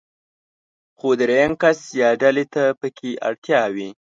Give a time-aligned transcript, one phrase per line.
[0.97, 3.89] خو درېم کس يا ډلې ته پکې اړتيا وي.